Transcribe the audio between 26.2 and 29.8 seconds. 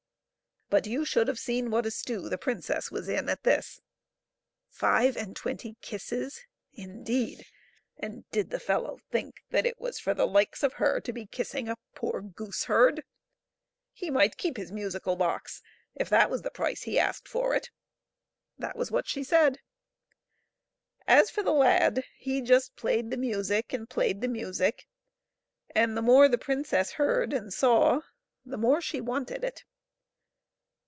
the princess heard and saw the more she wanted it.